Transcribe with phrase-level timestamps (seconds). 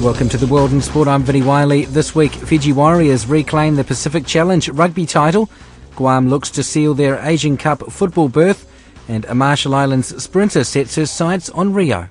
[0.00, 1.08] Welcome to the World in Sport.
[1.08, 1.84] I'm Vinnie Wiley.
[1.84, 5.50] This week, Fiji Warriors reclaim the Pacific Challenge rugby title.
[5.94, 8.66] Guam looks to seal their Asian Cup football berth,
[9.08, 12.08] and a Marshall Islands sprinter sets her sights on Rio.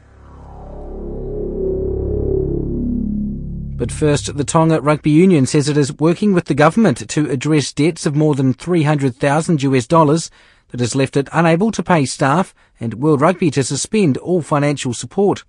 [3.75, 7.73] But first, the Tonga Rugby Union says it is working with the government to address
[7.73, 10.30] debts of more than 300,000 US dollars
[10.67, 14.94] that has left it unable to pay staff and World Rugby to suspend all financial
[14.94, 15.44] support.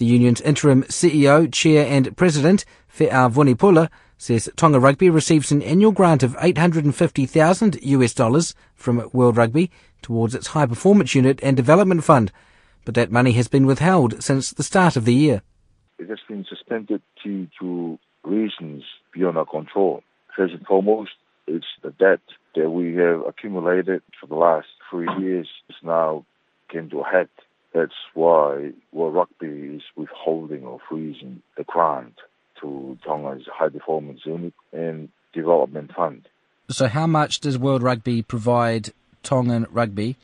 [0.00, 5.92] The union's interim CEO, chair and president, Fe'a Vunipola, says Tonga Rugby receives an annual
[5.92, 12.02] grant of 850,000 US dollars from World Rugby towards its high performance unit and development
[12.02, 12.32] fund,
[12.86, 15.42] but that money has been withheld since the start of the year.
[15.98, 20.02] It has been suspended due to reasons beyond our control.
[20.34, 21.10] First and foremost,
[21.46, 22.22] it's the debt
[22.54, 26.24] that we have accumulated for the last three years is now
[26.70, 27.28] came to a head.
[27.72, 32.14] That's why World Rugby is withholding or freezing the grant
[32.60, 36.28] to Tonga's High Performance Unit and Development Fund.
[36.68, 40.16] So, how much does World Rugby provide Tongan Rugby,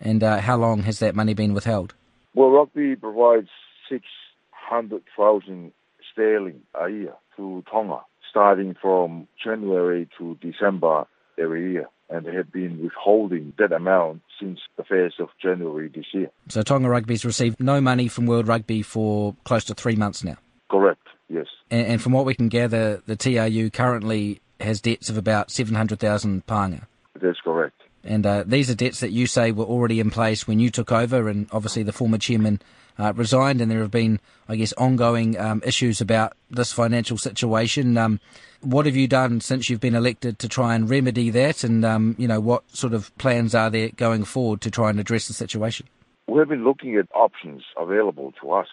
[0.00, 1.94] and uh, how long has that money been withheld?
[2.34, 3.48] World Rugby provides
[3.88, 5.72] 600,000
[6.12, 11.06] sterling a year to Tonga, starting from January to December
[11.38, 16.06] every year and they have been withholding that amount since the 1st of January this
[16.12, 16.30] year.
[16.48, 20.36] So Tonga Rugby's received no money from World Rugby for close to three months now?
[20.70, 21.46] Correct, yes.
[21.70, 26.46] And, and from what we can gather, the TRU currently has debts of about 700,000
[26.46, 26.86] pānga.
[27.20, 27.80] That's correct.
[28.04, 30.92] And uh, these are debts that you say were already in place when you took
[30.92, 32.60] over, and obviously the former chairman
[32.98, 37.96] uh, resigned, and there have been, I guess, ongoing um, issues about this financial situation.
[37.96, 38.20] Um,
[38.60, 41.64] what have you done since you've been elected to try and remedy that?
[41.64, 44.98] And, um, you know, what sort of plans are there going forward to try and
[44.98, 45.86] address the situation?
[46.26, 48.68] We've been looking at options available to us.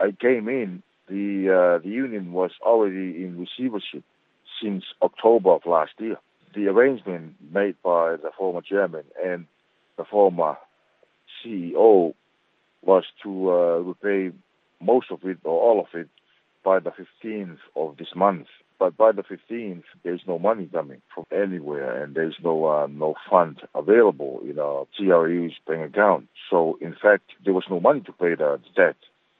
[0.00, 4.02] I came in, the, uh, the union was already in receivership
[4.62, 6.16] since October of last year.
[6.54, 9.46] The arrangement made by the former chairman and
[9.96, 10.56] the former
[11.44, 12.14] CEO
[12.86, 14.32] was to uh, repay
[14.80, 16.08] most of it or all of it
[16.64, 18.46] by the 15th of this month.
[18.78, 23.14] But by the 15th, there's no money coming from anywhere, and there's no uh, no
[23.30, 26.28] fund available in our TRU's bank account.
[26.50, 28.96] So, in fact, there was no money to pay the debt.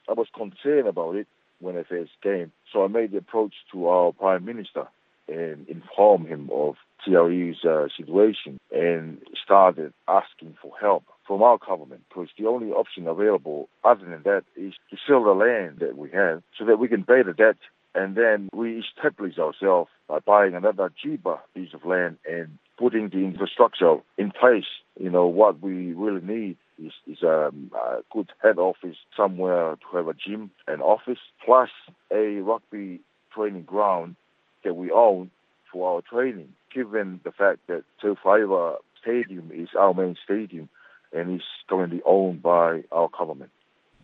[0.09, 1.27] I was concerned about it
[1.59, 4.87] when I first came, so I made the approach to our Prime Minister
[5.27, 6.75] and informed him of
[7.05, 13.07] TRU's uh, situation and started asking for help from our government because the only option
[13.07, 16.87] available other than that is to sell the land that we have so that we
[16.87, 17.57] can pay the debt
[17.93, 23.17] and then we establish ourselves by buying another cheaper piece of land and putting the
[23.17, 24.67] infrastructure in place.
[24.99, 29.97] You know, what we really need is, is um, a good head office somewhere to
[29.97, 31.69] have a gym and office, plus
[32.11, 33.01] a rugby
[33.33, 34.15] training ground
[34.63, 35.31] that we own
[35.71, 40.69] for our training, given the fact that Teufaiva Stadium is our main stadium
[41.13, 43.51] and is currently owned by our government.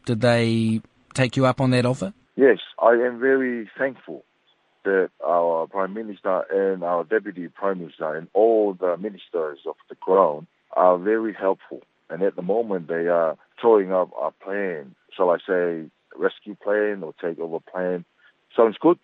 [0.06, 0.82] Did they
[1.14, 2.14] take you up on that offer?
[2.36, 4.24] Yes, I am very thankful
[4.84, 9.96] that our Prime Minister and our Deputy Prime Minister and all the ministers of the
[9.96, 11.82] Crown are very helpful.
[12.10, 17.04] And at the moment, they are throwing up a plan, shall I say, rescue plan
[17.04, 18.06] or takeover plan.
[18.56, 19.00] Sounds good,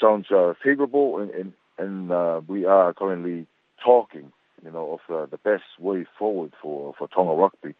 [0.00, 3.46] sounds uh, favorable, and, and, and uh, we are currently
[3.84, 4.32] talking,
[4.64, 7.74] you know, of uh, the best way forward for, for Tonga Rugby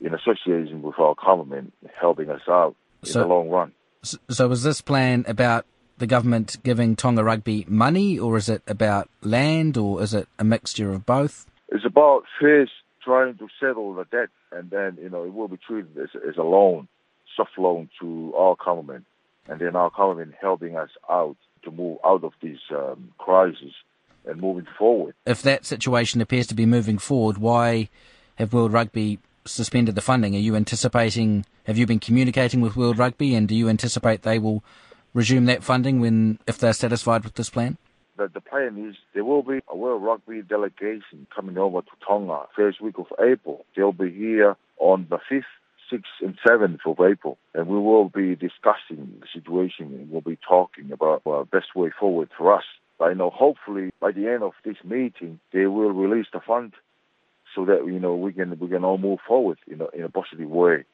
[0.00, 2.74] in association with our government helping us out
[3.04, 3.72] in the long run.
[4.02, 5.66] So was this plan about
[5.98, 10.44] the government giving Tonga Rugby money, or is it about land, or is it a
[10.44, 11.46] mixture of both?
[11.68, 12.72] It's about first
[13.04, 16.36] trying to settle the debt, and then you know it will be treated as, as
[16.38, 16.88] a loan,
[17.36, 19.04] soft loan to our government,
[19.48, 23.74] and then our government helping us out to move out of this um, crisis
[24.26, 25.14] and moving forward.
[25.26, 27.88] If that situation appears to be moving forward, why
[28.36, 30.34] have World Rugby suspended the funding?
[30.34, 31.44] Are you anticipating?
[31.64, 34.62] Have you been communicating with World Rugby, and do you anticipate they will
[35.14, 37.76] resume that funding when if they're satisfied with this plan?
[38.20, 42.42] the, the plan is there will be a World Rugby delegation coming over to Tonga
[42.54, 43.64] first week of April.
[43.74, 45.44] They'll be here on the 5th,
[45.90, 47.38] 6th and 7th of April.
[47.54, 51.74] And we will be discussing the situation and we'll be talking about the uh, best
[51.74, 52.64] way forward for us.
[53.00, 56.72] I know hopefully by the end of this meeting, they will release the fund
[57.54, 60.08] so that, you know, we can, we can all move forward in a, in a
[60.08, 60.84] positive way.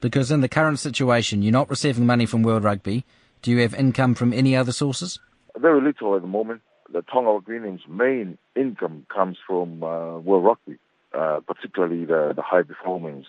[0.00, 3.04] Because in the current situation, you're not receiving money from World Rugby.
[3.42, 5.18] Do you have income from any other sources?
[5.56, 6.62] Very little at the moment.
[6.92, 10.78] The Tonga Rugby main income comes from uh, World Rugby,
[11.14, 13.26] uh, particularly the, the high performance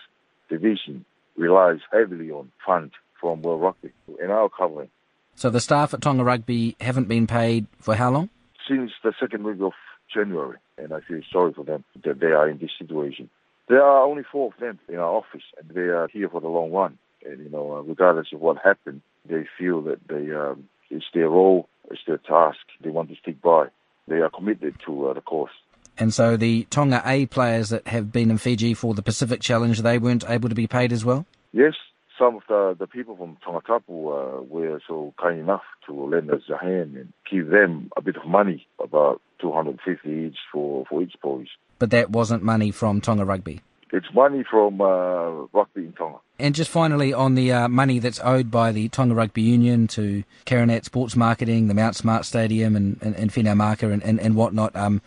[0.49, 1.05] division
[1.37, 4.89] relies heavily on funds from World Rugby in our covering.
[5.35, 8.29] So the staff at Tonga Rugby haven't been paid for how long?
[8.67, 9.73] Since the second week of
[10.13, 13.29] January, and I feel sorry for them that they are in this situation.
[13.67, 16.47] There are only four of them in our office, and they are here for the
[16.47, 16.97] long run.
[17.25, 21.29] And you know, uh, regardless of what happened, they feel that they um, it's their
[21.29, 22.59] role, it's their task.
[22.81, 23.67] They want to stick by.
[24.07, 25.49] They are committed to uh, the cause.
[25.97, 29.81] And so the Tonga A players that have been in Fiji for the Pacific Challenge,
[29.81, 31.25] they weren't able to be paid as well?
[31.51, 31.73] Yes,
[32.17, 36.41] some of the, the people from Tongatapu uh, were so kind enough to lend us
[36.49, 41.15] a hand and give them a bit of money, about 250 each for, for each
[41.21, 41.47] boys.
[41.79, 43.61] But that wasn't money from Tonga Rugby?
[43.91, 46.17] It's money from uh, rugby in Tonga.
[46.39, 50.23] And just finally, on the uh, money that's owed by the Tonga Rugby Union to
[50.45, 54.75] Karanat Sports Marketing, the Mount Smart Stadium, and, and, and Whenau and, and, and whatnot,
[54.75, 55.01] um,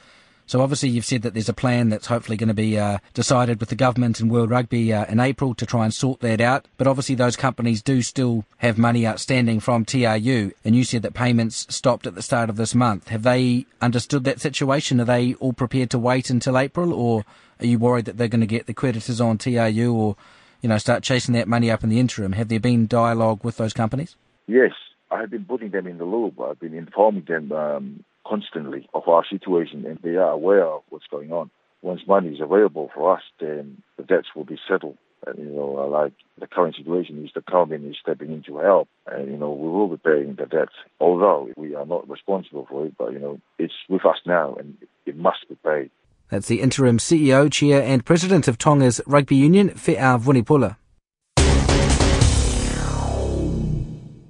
[0.47, 3.59] so obviously you've said that there's a plan that's hopefully going to be uh, decided
[3.59, 6.67] with the government and World Rugby uh, in April to try and sort that out.
[6.77, 11.15] But obviously those companies do still have money outstanding from TRU, and you said that
[11.15, 13.09] payments stopped at the start of this month.
[13.09, 15.01] Have they understood that situation?
[15.01, 17.25] Are they all prepared to wait until April, or
[17.61, 20.17] are you worried that they're going to get the creditors on TRU or,
[20.63, 22.33] you know, start chasing that money up in the interim?
[22.33, 24.15] Have there been dialogue with those companies?
[24.47, 24.73] Yes,
[25.11, 26.41] I have been putting them in the loop.
[26.41, 31.07] I've been informing them um, constantly of our situation and they are aware of what's
[31.11, 31.51] going on.
[31.83, 34.97] Once money is available for us, then the debts will be settled.
[35.27, 38.89] And, you know, like the current situation is the government is stepping in to help
[39.07, 42.87] and, you know, we will be paying the debts, although we are not responsible for
[42.87, 45.91] it, but, you know, it's with us now and it must be paid.
[46.29, 50.77] That's the interim CEO, chair and president of Tonga's rugby union, Fe'a Vunipola.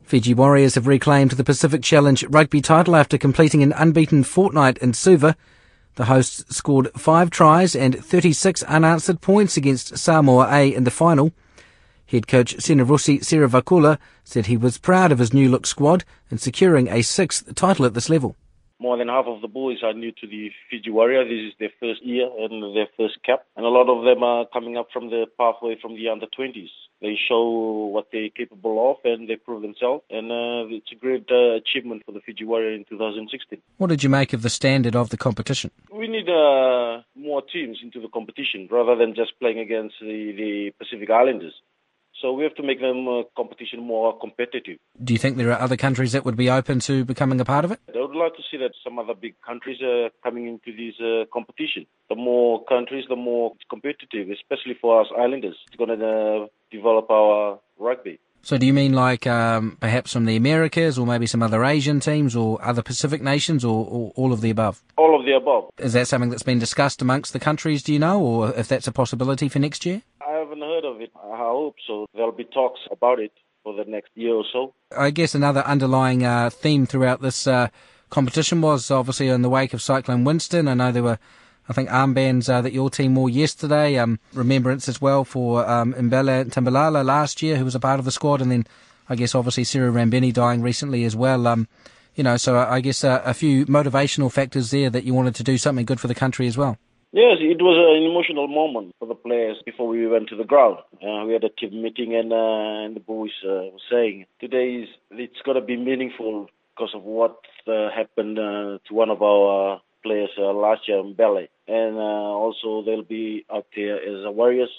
[0.06, 4.93] Fiji Warriors have reclaimed the Pacific Challenge rugby title after completing an unbeaten fortnight in
[4.93, 5.35] Suva.
[5.97, 11.32] The hosts scored five tries and 36 unanswered points against Samoa A in the final.
[12.06, 16.87] Head coach Senirusi Seruvakula said he was proud of his new look squad in securing
[16.87, 18.37] a sixth title at this level.
[18.79, 21.25] More than half of the boys are new to the Fiji Warrior.
[21.25, 23.44] This is their first year and their first cap.
[23.56, 26.70] And a lot of them are coming up from the pathway from the under 20s
[27.00, 30.04] they show what they're capable of and they prove themselves.
[30.10, 33.60] And uh, it's a great uh, achievement for the Fiji Warrior in 2016.
[33.76, 35.70] What did you make of the standard of the competition?
[35.93, 40.72] We need uh, more teams into the competition rather than just playing against the, the
[40.78, 41.54] Pacific Islanders.
[42.21, 44.79] So we have to make them uh, competition more competitive.
[45.03, 47.65] Do you think there are other countries that would be open to becoming a part
[47.65, 47.81] of it?
[47.95, 51.25] I would like to see that some other big countries are coming into this uh,
[51.33, 51.87] competition.
[52.09, 55.57] The more countries, the more competitive, especially for us islanders.
[55.67, 58.19] It's going to uh, develop our rugby.
[58.47, 61.99] So do you mean like um, perhaps from the Americas or maybe some other Asian
[61.99, 64.85] teams or other Pacific nations or, or, all of the above?
[64.96, 65.70] All of the above.
[65.79, 68.87] Is that something that's been discussed amongst the countries, do you know, or if that's
[68.87, 70.03] a possibility for next year?
[70.36, 71.10] I haven't heard of it.
[71.16, 72.06] I hope so.
[72.14, 74.74] There'll be talks about it for the next year or so.
[74.96, 77.69] I guess another underlying uh, theme throughout this uh,
[78.10, 80.69] competition was obviously in the wake of Cyclone Winston.
[80.69, 81.19] I know there were
[81.69, 83.96] I think armbands uh, that your team wore yesterday.
[83.96, 88.05] Um, remembrance as well for um, Mbele Tambalala last year, who was a part of
[88.05, 88.66] the squad, and then
[89.08, 91.46] I guess obviously Cyril Rambini dying recently as well.
[91.46, 91.66] Um,
[92.14, 95.43] you know, so I guess uh, a few motivational factors there that you wanted to
[95.43, 96.78] do something good for the country as well.
[97.13, 100.79] Yes, it was an emotional moment for the players before we went to the ground.
[100.94, 104.82] Uh, we had a team meeting, and, uh, and the boys uh, were saying today
[104.82, 109.22] is it's going to be meaningful because of what uh, happened uh, to one of
[109.22, 111.48] our players uh, last year in Ballet.
[111.69, 114.70] And also they'll be out there as warriors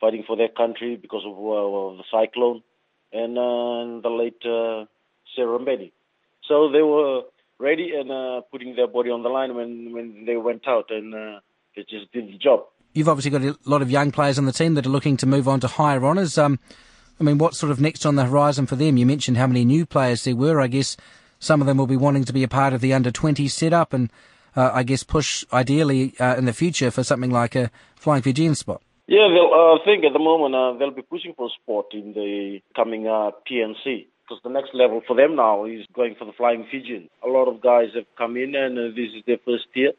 [0.00, 2.62] fighting for their country because of, the cyclone
[3.12, 3.36] and
[4.04, 4.84] the late uh,
[5.36, 5.92] Serembeni.
[6.46, 7.22] So they were
[7.58, 11.40] ready and putting their body on the line when, when they went out and
[11.76, 12.64] they just did the job.
[12.94, 15.26] You've obviously got a lot of young players on the team that are looking to
[15.26, 16.36] move on to higher honours.
[16.36, 16.58] Um,
[17.20, 18.96] I mean, what's sort of next on the horizon for them?
[18.96, 20.60] You mentioned how many new players there were.
[20.60, 20.96] I guess
[21.38, 23.92] some of them will be wanting to be a part of the under 20 setup
[23.92, 24.10] and
[24.56, 28.54] uh, I guess, push ideally uh, in the future for something like a Flying Fijian
[28.54, 28.82] spot?
[29.06, 32.12] Yeah, they'll, uh, I think at the moment uh, they'll be pushing for sport in
[32.14, 36.32] the coming uh, PNC because the next level for them now is going for the
[36.32, 37.08] Flying Fijian.
[37.24, 39.92] A lot of guys have come in, and uh, this is their first year,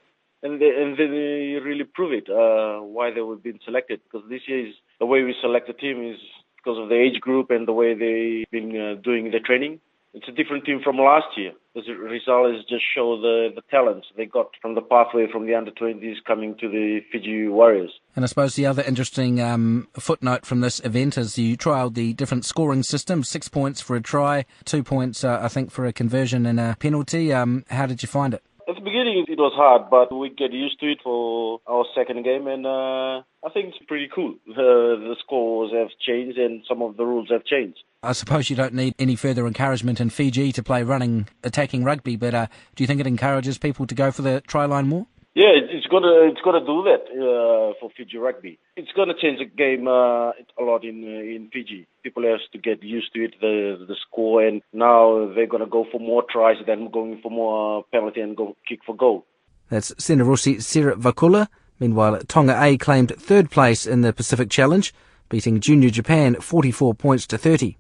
[0.44, 4.02] and they, and they really prove it uh, why they were being selected.
[4.04, 6.20] Because this year is the way we select the team is
[6.58, 9.80] because of the age group and the way they've been uh, doing the training.
[10.14, 11.54] It's a different team from last year.
[11.74, 15.72] The results just show the, the talents they got from the pathway from the under
[15.72, 17.92] 20s coming to the Fiji Warriors.
[18.14, 22.12] And I suppose the other interesting um, footnote from this event is you trialled the
[22.12, 25.94] different scoring system six points for a try, two points, uh, I think, for a
[25.94, 27.32] conversion and a penalty.
[27.32, 28.44] Um, how did you find it?
[28.72, 32.24] At the beginning, it was hard, but we get used to it for our second
[32.24, 34.36] game, and uh, I think it's pretty cool.
[34.48, 37.80] The, the scores have changed, and some of the rules have changed.
[38.02, 42.16] I suppose you don't need any further encouragement in Fiji to play running, attacking rugby,
[42.16, 45.06] but uh, do you think it encourages people to go for the try line more?
[45.34, 48.60] Yeah, it's gonna it's gonna do that uh, for Fiji rugby.
[48.76, 51.88] It's gonna change the game uh, a lot in uh, in Fiji.
[52.04, 55.86] People have to get used to it, the the score, and now they're gonna go
[55.90, 59.26] for more tries than going for more penalty and go kick for goal.
[59.70, 61.48] That's Senirusi Seruvakula.
[61.80, 64.94] Meanwhile, Tonga A claimed third place in the Pacific Challenge,
[65.30, 67.78] beating Junior Japan 44 points to 30.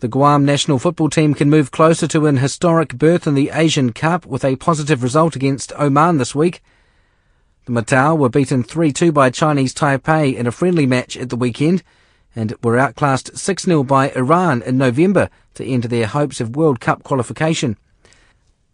[0.00, 3.94] The Guam national football team can move closer to an historic berth in the Asian
[3.94, 6.62] Cup with a positive result against Oman this week.
[7.64, 11.82] The Matao were beaten 3-2 by Chinese Taipei in a friendly match at the weekend
[12.34, 17.02] and were outclassed 6-0 by Iran in November to end their hopes of World Cup
[17.02, 17.78] qualification.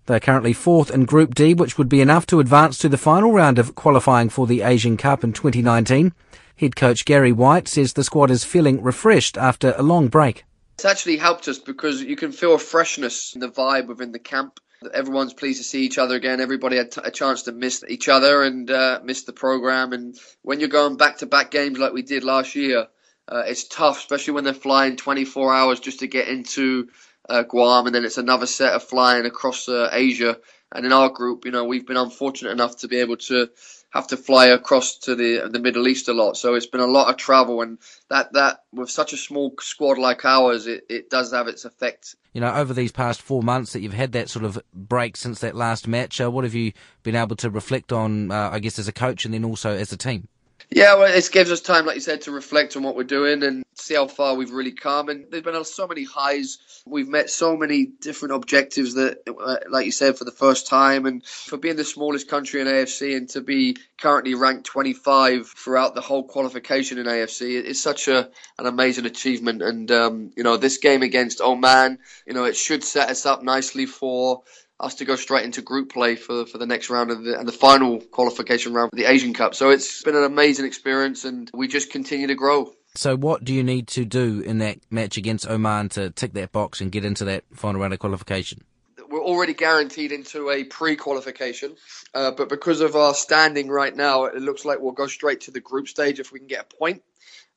[0.06, 2.98] They are currently fourth in Group D, which would be enough to advance to the
[2.98, 6.12] final round of qualifying for the Asian Cup in 2019.
[6.56, 10.42] Head coach Gary White says the squad is feeling refreshed after a long break.
[10.74, 14.18] It's actually helped us because you can feel a freshness in the vibe within the
[14.18, 14.58] camp.
[14.92, 16.40] Everyone's pleased to see each other again.
[16.40, 19.92] Everybody had a chance to miss each other and uh, miss the program.
[19.92, 22.88] And when you're going back to back games like we did last year,
[23.28, 26.88] uh, it's tough, especially when they're flying 24 hours just to get into
[27.28, 30.38] uh, Guam, and then it's another set of flying across uh, Asia.
[30.72, 33.50] And in our group, you know, we've been unfortunate enough to be able to
[33.92, 36.36] have to fly across to the the Middle East a lot.
[36.36, 39.98] So it's been a lot of travel, and that that with such a small squad
[39.98, 42.16] like ours, it, it does have its effect.
[42.32, 45.40] You know, over these past four months that you've had that sort of break since
[45.40, 46.72] that last match, uh, what have you
[47.02, 48.30] been able to reflect on?
[48.30, 50.28] Uh, I guess as a coach, and then also as a team.
[50.70, 53.42] Yeah, well, it gives us time, like you said, to reflect on what we're doing
[53.42, 55.08] and see how far we've really come.
[55.08, 56.58] And there's been so many highs.
[56.86, 61.06] We've met so many different objectives that, uh, like you said, for the first time.
[61.06, 65.94] And for being the smallest country in AFC and to be currently ranked 25 throughout
[65.94, 69.62] the whole qualification in AFC, it's such a an amazing achievement.
[69.62, 73.42] And um, you know, this game against Oman, you know, it should set us up
[73.42, 74.42] nicely for
[74.80, 77.46] us to go straight into group play for for the next round of the, and
[77.46, 79.54] the final qualification round for the Asian Cup.
[79.54, 82.72] So it's been an amazing experience, and we just continue to grow.
[82.94, 86.52] So, what do you need to do in that match against Oman to tick that
[86.52, 88.64] box and get into that final round of qualification?
[89.08, 91.76] We're already guaranteed into a pre-qualification,
[92.14, 95.50] uh, but because of our standing right now, it looks like we'll go straight to
[95.50, 97.02] the group stage if we can get a point.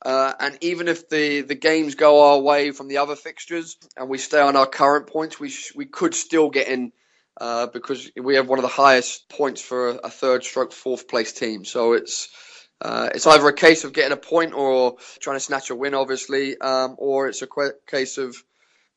[0.02, 4.10] Uh, and even if the, the games go our way from the other fixtures and
[4.10, 6.92] we stay on our current points, we sh- we could still get in
[7.40, 11.34] uh, because we have one of the highest points for a third stroke fourth place
[11.34, 11.66] team.
[11.66, 12.30] So it's
[12.82, 15.94] uh, it's either a case of getting a point or trying to snatch a win,
[15.94, 17.48] obviously, um, or it's a
[17.88, 18.36] case of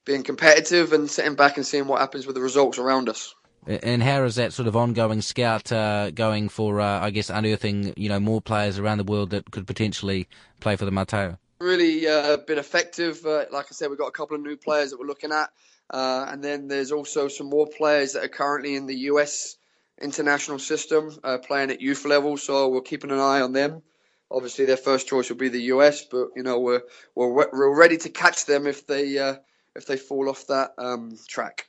[0.04, 3.34] being competitive and sitting back and seeing what happens with the results around us.
[3.66, 7.92] And how is that sort of ongoing scout uh, going for, uh, I guess, unearthing
[7.96, 10.26] you know more players around the world that could potentially
[10.60, 11.38] play for the Matao?
[11.60, 13.24] Really uh, been effective.
[13.26, 15.50] Uh, like I said, we've got a couple of new players that we're looking at.
[15.90, 19.56] Uh, and then there's also some more players that are currently in the US
[20.00, 22.36] international system uh, playing at youth level.
[22.36, 23.82] So we're keeping an eye on them.
[24.30, 26.82] Obviously, their first choice will be the US, but you know we're
[27.14, 29.36] we're, we're ready to catch them if they uh,
[29.74, 31.66] if they fall off that um, track.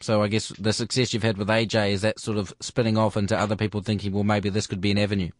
[0.00, 3.16] So I guess the success you've had with AJ is that sort of spinning off
[3.16, 5.30] into other people thinking, well, maybe this could be an avenue.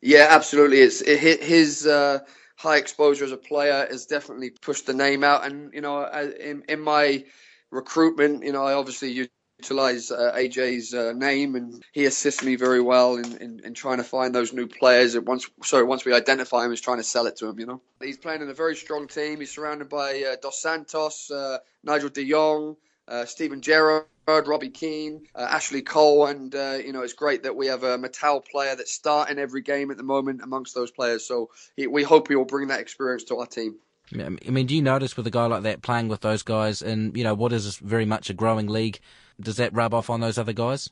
[0.00, 0.78] Yeah, absolutely.
[0.78, 2.20] It's it, his uh,
[2.56, 6.04] high exposure as a player has definitely pushed the name out, and you know,
[6.40, 7.24] in, in my
[7.70, 9.28] recruitment, you know, I obviously
[9.60, 13.98] utilize uh, AJ's uh, name, and he assists me very well in, in, in, trying
[13.98, 15.14] to find those new players.
[15.14, 17.58] And once, sorry, once we identify him, is trying to sell it to him.
[17.58, 19.40] You know, he's playing in a very strong team.
[19.40, 22.76] He's surrounded by uh, Dos Santos, uh, Nigel De Jong,
[23.08, 24.06] uh, Steven Gerrard.
[24.26, 28.42] Robbie Keane, uh, Ashley Cole, and you know it's great that we have a Matao
[28.42, 31.26] player that's starting every game at the moment amongst those players.
[31.26, 33.76] So he, we hope he will bring that experience to our team.
[34.12, 37.16] I mean, do you notice with a guy like that playing with those guys and,
[37.16, 39.00] you know, what is very much a growing league,
[39.40, 40.90] does that rub off on those other guys?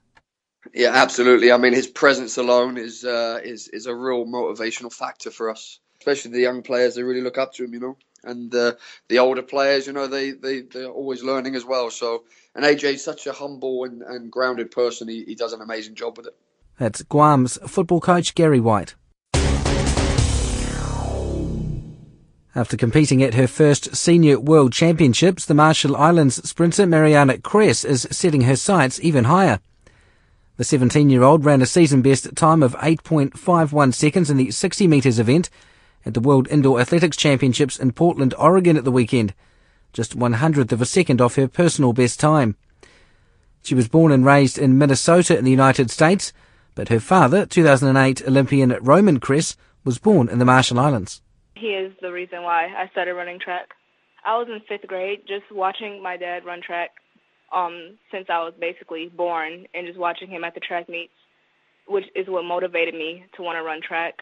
[0.73, 1.53] Yeah, absolutely.
[1.53, 5.81] I mean, his presence alone is uh, is is a real motivational factor for us.
[5.99, 7.97] especially the young players, they really look up to him, you know.
[8.25, 8.73] And uh,
[9.09, 11.91] the older players, you know, they, they, they're always learning as well.
[11.91, 12.25] So,
[12.55, 15.09] and AJ's such a humble and, and grounded person.
[15.09, 16.37] He, he does an amazing job with it.
[16.79, 18.95] That's Guam's football coach, Gary White.
[22.55, 28.07] After competing at her first Senior World Championships, the Marshall Islands sprinter Mariana Cress is
[28.11, 29.59] setting her sights even higher.
[30.59, 34.87] The 17 year old ran a season best time of 8.51 seconds in the 60
[34.87, 35.49] metres event
[36.05, 39.35] at the World Indoor Athletics Championships in Portland, Oregon at the weekend,
[39.93, 42.57] just one hundredth of a second off her personal best time.
[43.63, 46.33] She was born and raised in Minnesota in the United States,
[46.75, 51.23] but her father, 2008 Olympian Roman Cress, was born in the Marshall Islands.
[51.55, 53.69] He is the reason why I started running track.
[54.25, 56.91] I was in fifth grade, just watching my dad run track
[57.55, 61.13] um, since I was basically born, and just watching him at the track meets,
[61.87, 64.15] which is what motivated me to want to run track.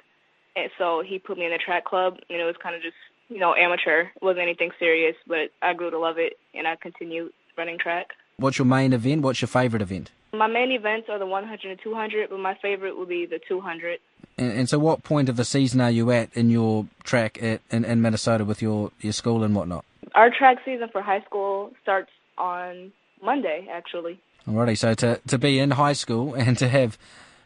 [0.57, 2.97] And so he put me in the track club, and it was kind of just
[3.29, 4.09] you know amateur.
[4.15, 8.09] It wasn't anything serious, but I grew to love it, and I continued running track.
[8.37, 9.23] What's your main event?
[9.23, 10.11] What's your favorite event?
[10.33, 13.99] My main events are the 100 and 200, but my favorite would be the 200.
[14.39, 17.61] And, and so, what point of the season are you at in your track at,
[17.71, 19.85] in, in Minnesota with your, your school and whatnot?
[20.15, 22.93] Our track season for high school starts on
[23.23, 24.21] Monday, actually.
[24.49, 26.97] Alrighty, so to, to be in high school and to have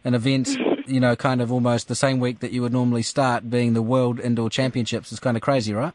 [0.04, 0.48] an event,
[0.86, 3.82] you know, kind of almost the same week that you would normally start, being the
[3.82, 5.94] World Indoor Championships, is kind of crazy, right?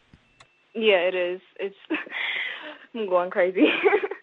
[0.73, 1.41] Yeah, it is.
[1.59, 1.75] It's
[2.95, 3.65] I'm going crazy.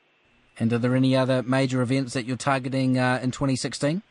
[0.59, 4.03] and are there any other major events that you're targeting uh, in 2016?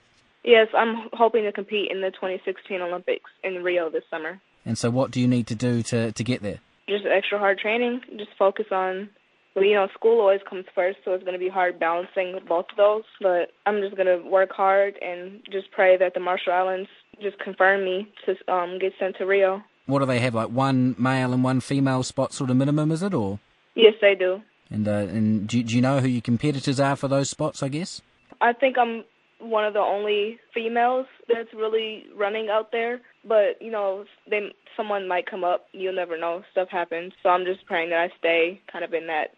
[0.44, 4.40] Yes, I'm hoping to compete in the 2016 Olympics in Rio this summer.
[4.64, 6.60] And so, what do you need to do to, to get there?
[6.88, 8.02] Just extra hard training.
[8.16, 9.10] Just focus on,
[9.56, 12.66] well, you know, school always comes first, so it's going to be hard balancing both
[12.72, 13.04] of those.
[13.22, 16.90] But I'm just going to work hard and just pray that the Marshall Islands
[17.22, 19.64] just confirm me to um, get sent to Rio.
[19.86, 20.36] What do they have?
[20.36, 23.40] Like one male and one female spot, sort of minimum, is it, or?
[23.76, 24.42] Yes, they do.
[24.70, 27.64] And uh, and do, do you know who your competitors are for those spots?
[27.64, 28.02] I guess.
[28.42, 29.06] I think I'm
[29.40, 33.00] one of the only females that's really running out there.
[33.24, 35.68] But you know, they someone might come up.
[35.72, 36.44] You'll never know.
[36.52, 37.14] Stuff happens.
[37.22, 39.30] So I'm just praying that I stay kind of in that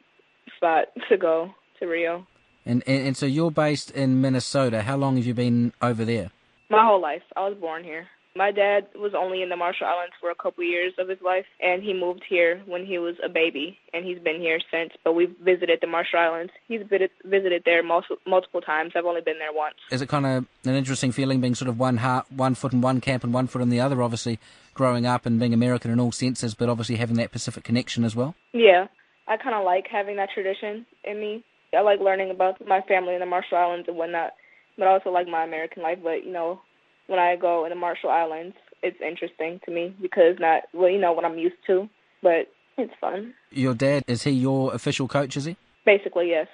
[0.57, 2.27] spot to go to Rio.
[2.65, 4.81] And, and and so you're based in Minnesota.
[4.81, 6.31] How long have you been over there?
[6.69, 7.23] My whole life.
[7.35, 8.07] I was born here.
[8.35, 11.45] My dad was only in the Marshall Islands for a couple years of his life,
[11.59, 14.91] and he moved here when he was a baby, and he's been here since.
[15.03, 16.53] But we've visited the Marshall Islands.
[16.67, 18.91] He's visited, there multiple, multiple times.
[18.95, 19.77] I've only been there once.
[19.89, 22.81] Is it kind of an interesting feeling being sort of one heart, one foot in
[22.81, 24.03] one camp and one foot in the other?
[24.03, 24.37] Obviously,
[24.75, 28.15] growing up and being American in all senses, but obviously having that Pacific connection as
[28.15, 28.35] well.
[28.53, 28.87] Yeah,
[29.27, 31.43] I kind of like having that tradition in me.
[31.73, 34.31] I like learning about my family in the Marshall Islands and whatnot,
[34.77, 35.99] but I also like my American life.
[36.01, 36.61] But you know,
[37.07, 40.99] when I go in the Marshall Islands, it's interesting to me because not well, you
[40.99, 41.89] know what I'm used to,
[42.21, 43.33] but it's fun.
[43.51, 45.35] Your dad is he your official coach?
[45.35, 45.57] Is he?
[45.85, 46.47] Basically, yes.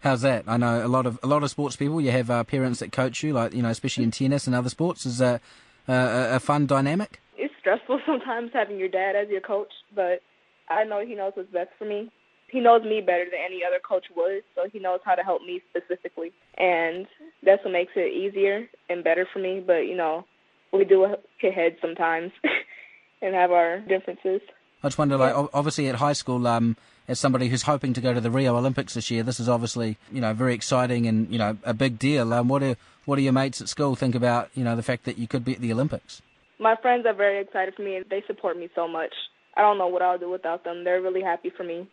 [0.00, 0.44] How's that?
[0.46, 2.00] I know a lot of a lot of sports people.
[2.00, 4.68] You have uh, parents that coach you, like you know, especially in tennis and other
[4.68, 5.06] sports.
[5.06, 5.40] Is that
[5.88, 7.20] uh, a, a fun dynamic?
[7.36, 10.22] It's stressful sometimes having your dad as your coach, but
[10.68, 12.10] I know he knows what's best for me.
[12.48, 15.42] He knows me better than any other coach would, so he knows how to help
[15.42, 17.06] me specifically, and
[17.42, 19.62] that's what makes it easier and better for me.
[19.66, 20.24] But you know,
[20.72, 21.06] we do
[21.40, 22.30] hit heads sometimes
[23.22, 24.40] and have our differences.
[24.82, 26.76] I just wonder, like, obviously at high school, um,
[27.08, 29.96] as somebody who's hoping to go to the Rio Olympics this year, this is obviously,
[30.12, 32.32] you know, very exciting and, you know, a big deal.
[32.32, 35.04] Um, what do what do your mates at school think about, you know, the fact
[35.04, 36.22] that you could be at the Olympics?
[36.58, 39.12] My friends are very excited for me and they support me so much.
[39.56, 40.84] I don't know what I'll do without them.
[40.84, 41.88] They're really happy for me,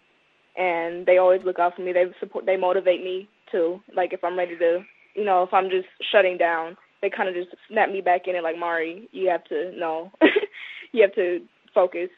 [0.57, 1.93] and they always look out for me.
[1.93, 2.45] They support.
[2.45, 3.81] They motivate me too.
[3.95, 4.83] Like if I'm ready to,
[5.15, 8.35] you know, if I'm just shutting down, they kind of just snap me back in
[8.35, 10.11] it like Mari, you have to know,
[10.91, 11.41] you have to
[11.73, 12.09] focus,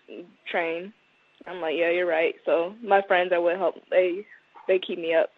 [0.49, 0.93] train.
[1.47, 2.35] I'm like, yeah, you're right.
[2.45, 3.75] So my friends are what help.
[3.89, 4.25] They
[4.67, 5.29] they keep me up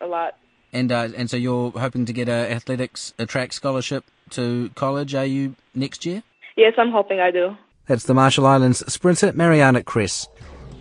[0.00, 0.34] a lot.
[0.72, 5.14] And uh, and so you're hoping to get a athletics a track scholarship to college,
[5.14, 6.22] are you next year?
[6.56, 7.56] Yes, I'm hoping I do.
[7.86, 10.28] That's the Marshall Islands sprinter Mariana Cress.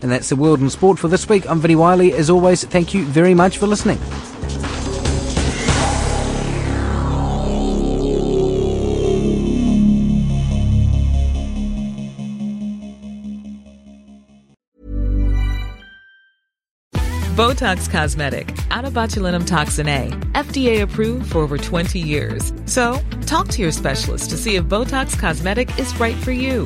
[0.02, 1.50] And that's the world in sport for this week.
[1.50, 2.14] I'm Vinnie Wiley.
[2.14, 4.00] As always, thank you very much for listening.
[17.36, 22.54] Botox Cosmetic, onabotulinum toxin A, FDA approved for over 20 years.
[22.66, 26.66] So, talk to your specialist to see if Botox Cosmetic is right for you.